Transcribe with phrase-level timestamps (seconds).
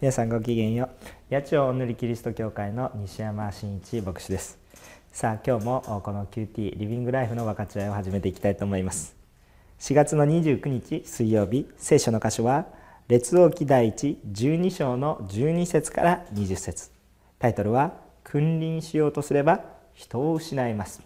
[0.00, 0.88] 皆さんごきげんよ
[1.30, 1.34] う。
[1.34, 4.58] 八千代お塗りキリスト教会の西山真一牧師です。
[5.12, 9.14] さあ今日もこの QT リビングライフの分かち合いを始めていきたいと思います。
[9.78, 12.64] 4月の29日水曜日聖書の箇所は
[13.08, 16.90] 列王記第一12章の12節から20節。
[17.38, 17.92] タイトルは
[18.24, 19.60] 君臨しようとすれば
[19.92, 21.02] 人を失います。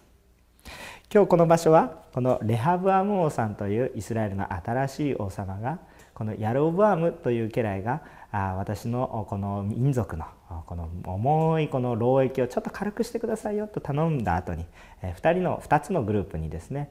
[1.13, 5.79] 今日この場所はこのレハブアム王さんというイスラエルの新しい王様が
[6.13, 8.01] このヤロブアムという家来が
[8.37, 10.25] 私のこの民族の
[10.65, 14.65] この重いこの労役をちょっと軽くしてくださいよと頼んだ後に
[15.01, 16.89] 2人の2つのグループにですね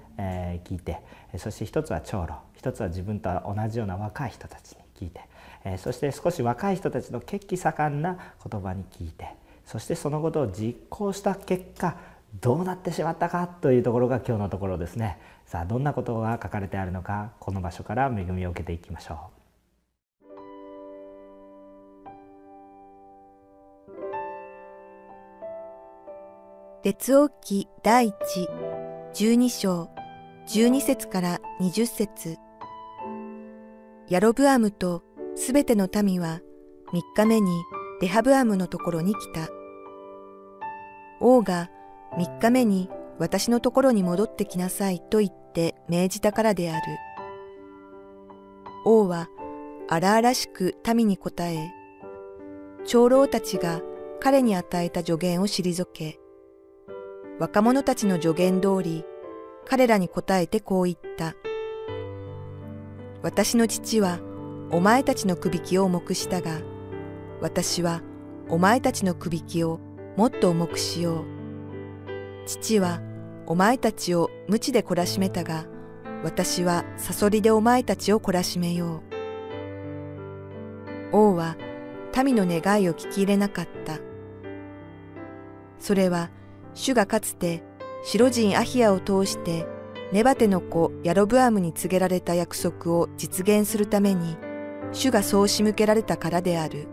[0.65, 1.01] 聞いて
[1.37, 8.17] そして1つは長老1つは自分と同じような若い人たちに聞いてそして少し若い人たちの血気盛んな
[8.51, 9.29] 言葉に聞いて
[9.67, 11.97] そしてそのことを実行した結果
[12.41, 19.44] どうなってしまったかというところが今日のところですねさあどんなことが書かれてあるのかこの場所から恵みを受けていきましょう。
[26.85, 28.15] 列王記第一
[29.15, 29.89] 十二章
[30.47, 32.37] 十二節から二十節
[34.11, 35.03] ヤロブアムと
[35.35, 36.43] すべての民は
[36.93, 37.63] 三日目に
[38.03, 39.49] レハブアムのところに来た。
[41.23, 41.71] 王が
[42.19, 46.83] 三日目に私のところに戻ってきなさいと言って命じたからである。
[48.85, 49.31] 王は
[49.89, 51.71] 荒々しく民に答え、
[52.85, 53.81] 長老たちが
[54.21, 56.19] 彼に与えた助言を退け、
[57.39, 59.05] 若者たちの助言通り、
[59.67, 61.35] 彼らに答えてこう言った。
[63.23, 64.21] 私の父は
[64.71, 66.61] お前たちの首輝を重くしたが、
[67.41, 68.03] 私は
[68.49, 69.81] お前たちの首輝を
[70.17, 71.25] もっと重くしよう。
[72.47, 73.01] 父は
[73.47, 75.65] お前たちを無知で懲らしめたが、
[76.23, 79.03] 私はサソリでお前たちを懲らしめよ
[81.13, 81.17] う。
[81.17, 81.57] 王は
[82.25, 83.99] 民の願いを聞き入れなかった。
[85.81, 86.31] それは
[86.75, 87.63] 主がかつて
[88.05, 89.67] 白人アヒアを通して
[90.13, 94.37] ネバテの子ヤロブアムに告げられた約束を実現するために
[94.93, 96.87] 主がそう仕向けられたからである。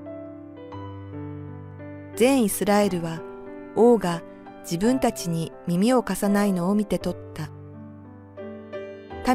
[2.16, 3.22] 全イスラエルは
[3.75, 4.22] 王が
[4.62, 7.50] 自分たちに耳を貸さないのを見て取った。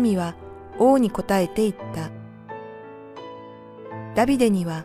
[0.00, 0.36] 民は
[0.78, 2.10] 王に答えて言った。
[4.14, 4.84] ダビデには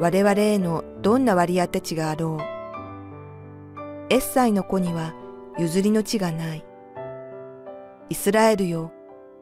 [0.00, 2.53] 我々へのどんな割り当て地があろう。
[4.10, 5.14] エッサイの子には
[5.58, 6.64] 譲りの地がない。
[8.10, 8.92] イスラエルよ、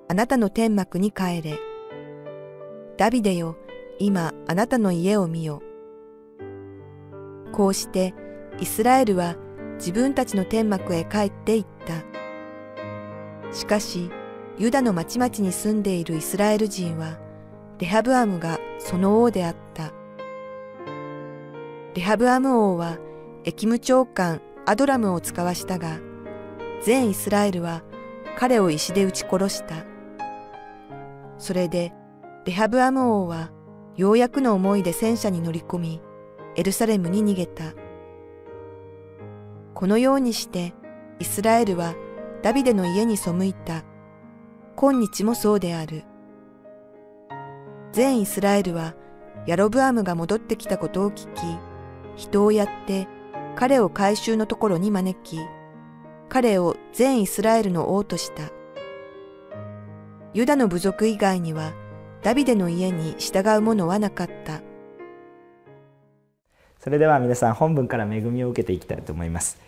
[0.08, 1.58] あなたの天幕に帰れ。
[2.96, 3.56] ダビデよ、
[3.98, 5.62] 今あなたの家を見よ。
[7.50, 8.14] こうして
[8.60, 9.36] イスラエルは
[9.74, 13.52] 自分たちの天幕へ帰って行った。
[13.52, 14.10] しかし、
[14.58, 17.18] ユダの町々に住んでいるイスラエル人は、
[17.78, 19.92] レハブアムがその王であった。
[21.94, 22.98] レハブアム王は、
[23.44, 25.98] エキム長官アドラムを使わしたが、
[26.82, 27.82] 全イスラエルは
[28.36, 29.84] 彼を石で撃ち殺した。
[31.38, 31.92] それで、
[32.44, 33.50] レハブアム王は
[33.96, 36.00] ようやくの思いで戦車に乗り込み、
[36.56, 37.72] エルサレムに逃げた。
[39.74, 40.74] このようにして、
[41.18, 41.94] イスラエルは
[42.42, 43.84] ダビデの家に背いた。
[44.76, 46.04] 今日もそうである。
[47.92, 48.94] 全イスラエルは
[49.46, 51.40] ヤロブアムが戻ってきたことを聞き、
[52.16, 53.08] 人をやって
[53.54, 55.38] 彼を改宗のところに招き、
[56.28, 58.50] 彼を全イスラエルの王とした。
[60.34, 61.72] ユダの部族以外には、
[62.22, 64.62] ダビデの家に従う者はなかった。
[66.78, 69.58] それでは皆さん本文から恵みを受けていきたいと思います。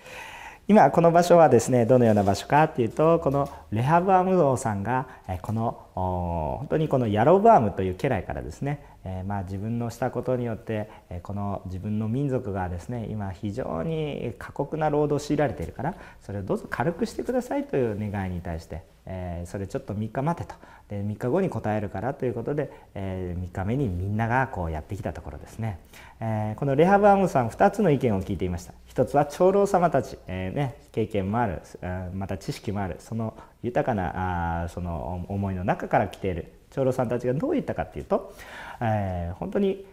[0.67, 5.07] 今この場所はですねどのような場所かっていうとこのレハブアム王さんが
[5.43, 10.89] この本当にこのヤロブアムという家来からですねえー、まあ自分のしたことによって、
[11.23, 20.55] この自分の民族がですね今非常に過酷な労働を強いられているからそれをどうぞ軽くしてくださいという願いに対して、えー、それちょっと3日待てと。
[20.89, 25.79] で3日後に答えるからということで、えー、3日目にみんながこうやってきたところですね、
[26.21, 28.75] えー、このレハブアムさん2つの意見を聞いていました。
[28.95, 31.63] 一つは長老様たち、えーね、経験もある
[32.15, 38.33] また知識もあるその豊かなあその思いの中から来ている長老さんたちがどう言ったかっていうと、
[38.81, 39.85] えー、本当に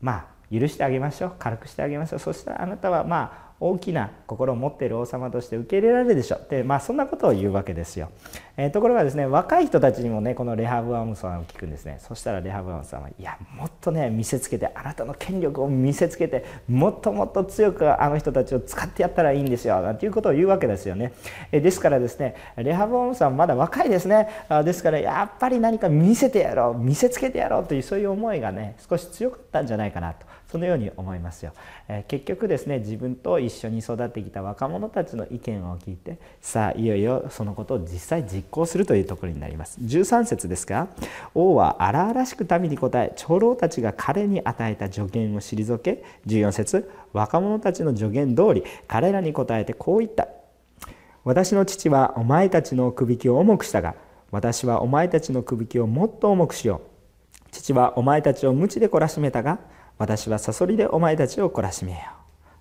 [0.00, 6.46] まあ許してあげましょう軽くしてあげましょうそしたらあなたはまあ大きな心を持っている王様として受け入れられるでしょう。
[6.50, 8.10] でまあそんなことを言うわけですよ、
[8.56, 11.98] えー、ところがですね若い人たちにもねこのレハブアムさんを聞くんですね。
[12.00, 21.12] そしたらレハブアムさんはいやもっとね見せつけてあなたの権力を見せつけてもっともっと強くあの人たちを使ってやったらいいんですよなんていうことを言うわけですよね、
[21.52, 24.28] えー、ですからですねレハブアムさんまだ若いですね。
[24.48, 30.26] あですからやっぱり何か見せてやろう見せつけてやろうというそういう思いがね少し強かったんじゃないかなと。
[30.50, 31.52] そのように思いますよ、
[31.86, 39.78] えー、結局ですね自分と一緒に育ってきた若者たちの意見を聞いてさあいよいよそのことを実際実行するというところになります。
[39.80, 40.88] 13節ですが
[41.34, 50.26] 王は荒々しく民に答え長老たちが彼に与えた助言を退け14節若者たちの助言通り彼らに答えてこう言った。
[51.22, 53.94] 私の父はお前たちのくびきを重くしたが
[54.32, 56.90] 私はお前たちのくびきをもっと重くしよう。
[57.52, 59.58] 父はお前たちを鞭で懲らしめたが
[60.00, 61.98] 私はサソリでお前たちを懲らしめよ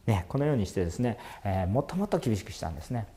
[0.05, 3.07] う、ね、このようにしてですね、えー、もっともっと厳しくしたんですね。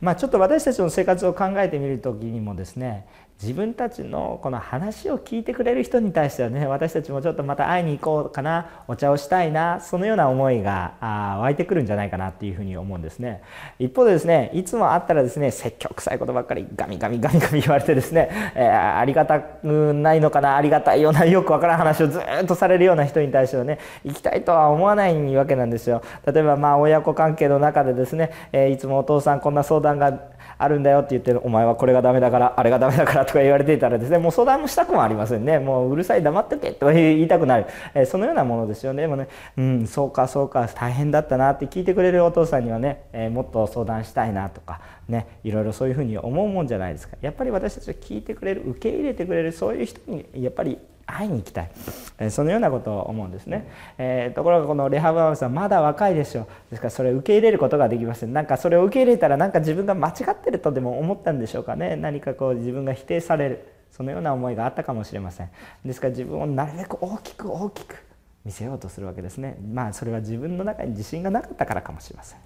[0.00, 3.06] まあ、ちょっと私たちの生活を考えてみる時にもですね
[3.42, 13.42] 自分たちのこの話を聞いてくれる人に対してはね私たちもちょっとまた会いに行こうかなお茶をしたいなそのような思いが湧いてくるんじゃないかなっていうふうに思うんですね。
[13.78, 26.02] 一方でですねいつも会ったらですね積極臭いことばっかりガミガミガミガミ言われてですね、えー、ありがたくないのかなありがたいようなよくわからん話をずっとされるような人に対してはね行きたいとは思わないわけなんですよ。
[26.26, 30.12] 例えばまあ親子関係の中でですね、えー、いつもお父さんこんな相談が
[30.62, 35.58] あるんだよって言ってお前はこれがダメだからあれがダメだからとか言われていたらですねもう相談もしたくもありませんね。
[35.58, 39.02] もううるさい黙ってけと言いたくなる、え、そのようなものですよね。
[39.02, 47.16] でもねうんそうかそうか大変だったなって聞いてくれるお父さんにはね、え、もっと相談したいなとかねいろいろそういうふうに思うもんじゃないですか。
[47.20, 51.70] やっぱり私たちは聞いてくれる受け入れてくれるそういう人にやっぱり会いに行きたい、
[52.18, 53.68] え、そのようなことを思うんですね、
[53.98, 56.46] えー、ところがこのレハブアムさんまだ若いでしょう。
[56.70, 58.32] ですからそれを受け入れることができません。
[58.32, 61.96] なんかそれを受け入れたらなんか自分が間違ってるとでも思ったんでしょうかね。
[61.96, 63.66] 何かこう自分が否定される。
[63.90, 65.50] そのような思いがあったかもしれません。
[65.84, 67.96] ですから自分をなるべく大きく大きく
[68.44, 69.58] 見せようとするわけですね。
[69.72, 72.38] まあそれは自分の中に自信がなかったからかもしれません。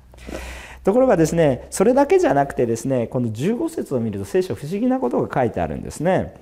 [0.83, 6.35] ところがですねそれだけじゃなくてですねこの15節を見ると聖書不思議なことが書いてあるんですね。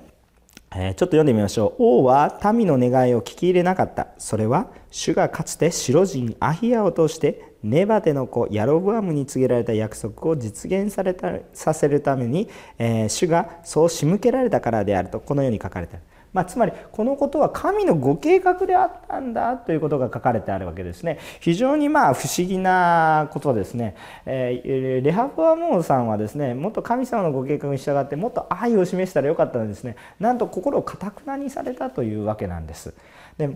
[0.75, 1.83] え、ちょっと読んでみましょう。
[1.83, 4.07] 王は民の願いを聞き入れなかった。
[4.17, 16.03] それは、主がかつて白人アヒアを通して、ネバテの子ヤロブアムに告げられた約束を実現されたさせるために、えー、主がそう仕向けられたからであると、このように書かれている。
[16.33, 21.19] まあ、つまりこのことは神のご計画であったんだということが書かれてあるわけですね。
[21.39, 23.95] 非常にまあ不思議なことですね、
[24.25, 29.95] えー、レハブアモンさんはですねもっと神様のご計画に従ってもっと愛を示したらよかったのですね。
[30.19, 32.93] なんと心をかたくなにされたというわけなんです。
[33.37, 33.49] で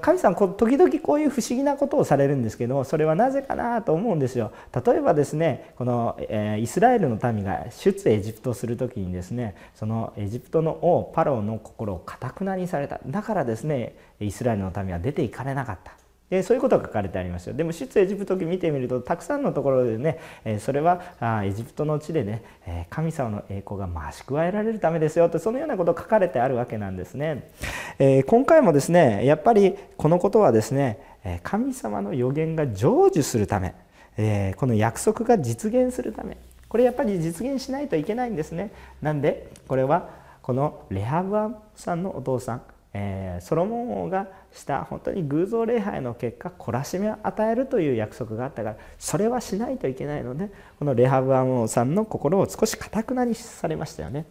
[0.00, 4.52] 神様時々こういう不思議なことをされるんですけどそれはなぜかなと思うんですよ。
[4.86, 13.00] 例えばですねこの、えー、イスラエルの民が出エジプトする時にですねそのエジプトの王パロの心をかたくなにされた。
[13.06, 16.01] だからですねイスラエルの民は出ていかれなかった。
[16.32, 17.54] えそういうことが書かれてありますよ。
[17.54, 27.50] でも出エジプト記見てみるとたくさんのところでね、えそれはあエジプトの地でね、え神様の栄光が増し加えられるためですよとそのようなことが書かれてあるわけなんですね、
[27.98, 30.98] え今回もですねやっぱりこのことはですね
[31.42, 33.74] 神様の予言が成就するため、
[34.16, 36.38] えこの約束が実現するため
[36.70, 38.72] これやっぱり実現しないといけないんですね。
[39.02, 40.08] なんでこれは
[40.40, 42.62] このレハブアムさんのお父さん
[42.94, 54.26] えー、ソロモン王がした本当に偶像礼拝の結果懲らしめを与えるという約束があったからそれはしないといけないのでこのレハブアム王さんの心を少しかたくなにされましたよね。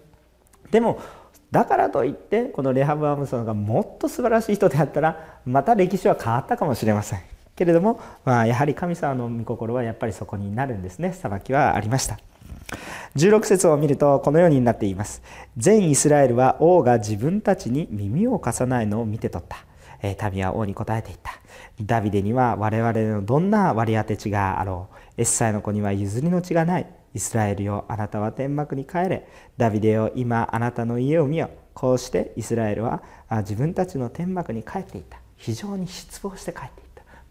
[0.69, 0.99] でも
[1.49, 7.19] だからといってこのレハブアムさんがもっと素晴らしい人であったらまた歴史は変わったかもしれません
[7.55, 12.19] けれども、まあ、やはり神様の御心はやっぱりそこになるんですね裁きはありました。
[13.15, 15.21] 16節を見るとこのようになっています。
[15.57, 21.33] 全イスラエルは王が自分たちに耳を貸さないのを見て取った、民は王に答えていった。
[21.81, 24.95] ダビデには我々のどんな割り当て地があろう。
[25.17, 26.87] エッサイの子には譲りの地がない。
[27.13, 29.27] イスラエルよあなたは天幕に帰れ。
[29.57, 31.49] ダビデよ今あなたの家を見よ。
[31.73, 33.03] こうしてイスラエルは
[33.39, 35.19] 自分たちの天幕に帰っていった。
[35.35, 36.80] 非常に失望して帰っていた。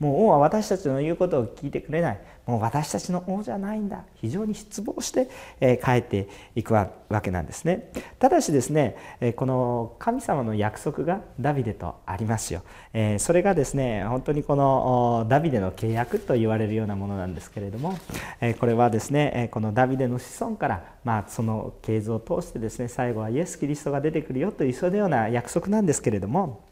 [0.00, 2.20] もう王は私たちの言うことを聞いてくれない。
[2.46, 4.02] もう私たちの王じゃないんだ。
[4.14, 5.28] 非常に失望して、
[5.60, 6.26] え帰って
[6.56, 6.90] いくわ
[7.22, 7.92] けなんですね。
[8.18, 12.62] ただしですね、えこの神様の約束がダビデとありますよ、
[12.94, 17.94] えそれがですね本当にこのダビデの契約と言われるようなものなんですけれども、
[18.40, 26.69] えこれはですねこのダビデの子孫から、まあ、その系図を通してですね最後はイエス・キリストが出てくるよというそのような約束なんですけれども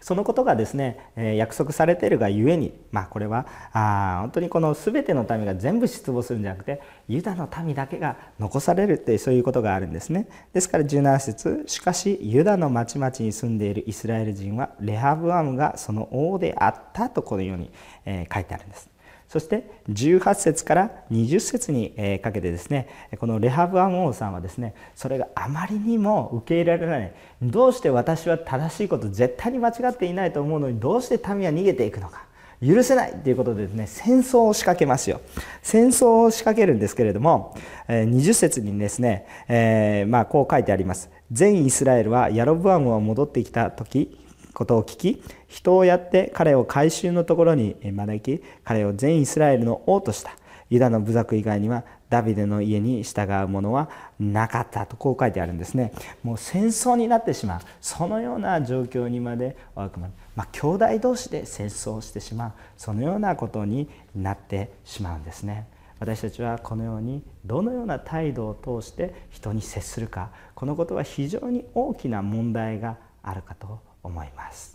[0.00, 10.28] そのことがですね、え約束されているがゆえに、まあ、これはあ本当にこの全ての民が全部失望するんじゃなくてユダの民だけが残されるってそういうことがあるんですね。
[10.52, 17.70] ですから17節しかしユダの町々に住んでいるイスラエル人はレハブアムがその王であったとこのように、
[18.04, 18.93] え書いてあるんです。
[19.34, 21.90] そして18節から20節に
[22.22, 22.86] かけてですね
[23.18, 27.12] このレハブアン王さんはですねそれがあまりにも受け入れられない。
[27.42, 32.26] どうして私は正しいこと絶対に間違っていないと思うのにどうして民は逃げていくのか。
[32.64, 33.12] 許せない。
[33.12, 35.20] ということでですね戦争を仕掛けますよ。
[35.62, 37.56] 戦争を仕掛けるんですけれども
[37.88, 41.10] 20節にですね、えー、まあこう書いてあります。
[41.32, 44.16] 全イスラエルはヤロブアムを戻ってきた時
[44.54, 50.30] ことを聞き人をやって彼を改宗のところに招き彼を全イスラエルの王とした。
[50.70, 55.92] ユダの部族以外にはダビデの家に従う者はなかったとこう書いてあるんですね。
[56.22, 57.60] もう戦争になってしまう。
[57.80, 62.52] そのような状況にまで追い込まれまあ兄弟同士で戦争をしてしまう。
[62.76, 65.66] そのようなことになってしまうんですね。
[66.00, 70.30] 私たちはこのようにどのような態度を通して人に接するか。
[70.54, 74.73] このことは非常に大きな問題があるかと思います。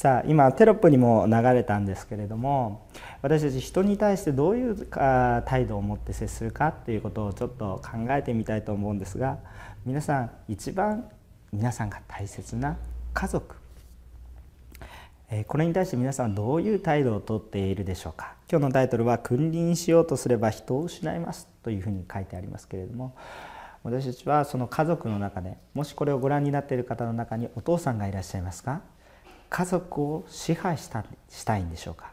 [0.00, 2.88] さあ今テロップにも流れたんですけれども
[3.20, 9.36] 私たち人に対してどういう態度を持って接するかっていうことをちょっと考えてみたいと思うんですが
[9.84, 11.06] 皆さん一番
[11.52, 12.78] 皆さんが大切な
[13.12, 13.56] 家族。
[15.46, 18.32] これに対して皆さんはどういう態度をとっているでしょうか。
[18.50, 23.14] 今日のタイトルは「君臨しようとすれば人を失います」というふうに書いてありますけれども
[23.84, 28.80] 私たちはその家族の中でもしこれをご覧になっている方の中にお父さんがいらっしゃいますか？
[29.50, 32.12] 家族を支配したしたいんでしょうか？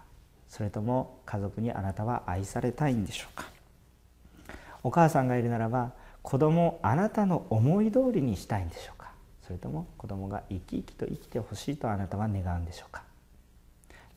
[0.49, 3.45] それとも家族にあなたは愛されたいんでしょうか？
[4.83, 5.91] お母さんがいるならば
[6.23, 9.11] 子供をあなたの思い通りにしたいんでしょうか？
[9.45, 13.03] それとも子供が生き生きと生きてほしいとあなたは願うんでしょうか？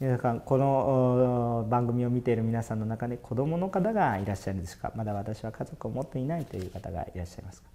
[0.00, 4.92] 皆さんこの番組を見ている皆さんの中で子供の方がいらっしゃるんですか？
[4.96, 7.68] まだ私は家族を持っていないという方がいらっしゃいますか？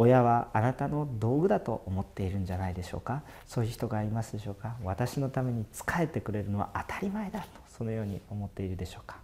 [0.00, 3.24] 親はあなたの道具だと思っているんじゃないでしょうか？
[3.48, 4.76] そういう人がいますでしょうか？
[4.84, 9.18] 私のために仕えてくれるのは当たり前だとそのように思っているでしょうか？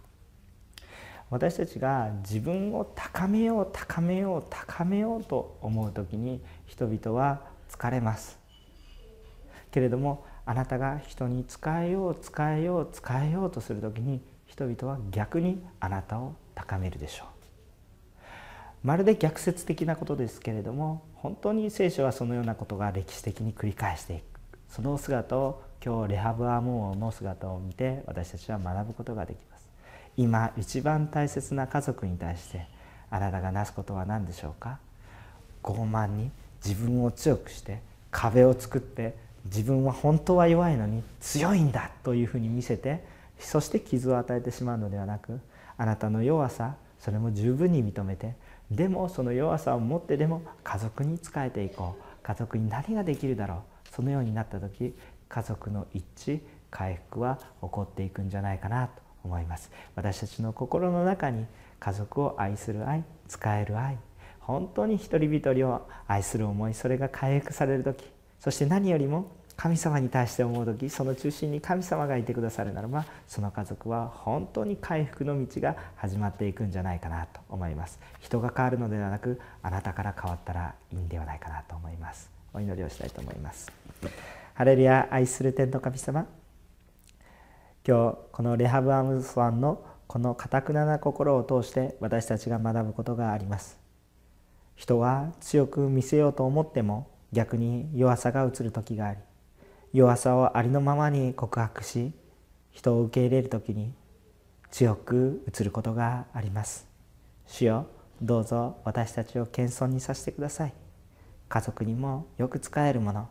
[1.29, 7.39] 私たちが自分を高めよう高めよう高めようと思う時に人々は
[7.69, 8.37] 疲れます。
[9.71, 17.34] けれどもあなたが人に仕えよう仕えよう仕えようとする時に人々は逆にあなたを高めるでしょう。
[18.85, 24.23] まるで逆説的なことですけれども本当に聖書はそのようなことが歴史的に繰り返していく。
[24.69, 29.67] その姿を今日レハブアム王の姿を見て私たちは学ぶことができます。
[30.17, 32.67] 今一番大切な家族に対して
[33.09, 34.77] あなたがなすことは何でしょうか？
[35.63, 36.29] 傲慢に
[36.63, 39.15] 自分を強くして壁を作って
[39.45, 43.03] 自分は本当は弱いのに強いんだというふうに見せて
[43.39, 45.39] そして傷を与えてしまうのではなく
[45.75, 48.35] あなたの弱さそれも十分に認めて
[48.71, 52.03] でもその弱さを持ってでも家族に仕えていこう。
[52.23, 53.59] 家族に何ができるだろう。
[53.93, 54.95] そのようになった時
[55.29, 56.39] 家族の一致
[56.71, 59.71] 回復は起こっていくんじゃないかなと思います。
[59.95, 61.45] 私たちの心の中に
[61.79, 63.97] 家族を愛する愛使える愛
[64.39, 68.05] 本当に一人一人を愛する思いそれが回復される時
[68.39, 77.99] そして何よりも神様に対して思う時その中心に神様がいてくださるならばその家族は本当に回復の道が始まっていくんじゃないかなと思います。
[78.19, 82.29] 人が変わるのではなくあなたから変わったらいいんではないかなと思います。
[82.53, 83.71] お祈りをしたいと思います。
[84.53, 86.25] ハレルヤ愛する天の神様。
[87.87, 93.77] 今日このレハブアムスワンのこのかたくなな心を通して私たちが学ぶことがあります。
[94.75, 99.19] 人は強く見せようと思っても逆に弱さが映る時があり
[99.95, 102.11] 弱さをありのままに告白し
[102.69, 103.93] 人を受け入れる時に
[104.69, 106.85] 強く映ることがあります。
[107.47, 107.87] 主よ
[108.21, 110.73] どうぞ私たちを謙遜にさせてください。
[111.47, 113.29] 家族にもよく使えるもの。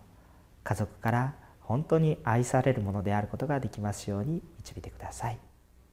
[0.62, 5.38] 家族から本当に愛されるものであることができますように導いてください。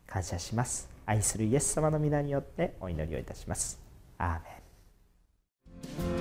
[0.07, 0.89] 感謝します。
[1.05, 3.77] 愛するイエス様の皆によってお祈りをいたします。
[4.17, 6.20] アーメン。